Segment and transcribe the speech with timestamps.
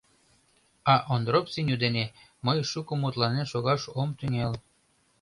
[0.93, 2.03] А Ондроп Сеню дене
[2.45, 4.53] мый шуко мутланен шогаш ом тӱҥал.